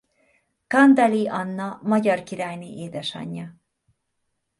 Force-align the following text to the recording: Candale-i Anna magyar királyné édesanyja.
Candale-i 0.67 1.27
Anna 1.27 1.79
magyar 1.83 2.23
királyné 2.23 2.75
édesanyja. 2.75 3.55